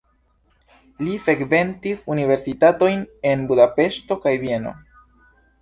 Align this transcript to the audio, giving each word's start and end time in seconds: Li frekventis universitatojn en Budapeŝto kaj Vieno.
Li 1.07 1.17
frekventis 1.25 2.01
universitatojn 2.15 3.05
en 3.33 3.47
Budapeŝto 3.53 4.19
kaj 4.25 4.35
Vieno. 4.47 4.77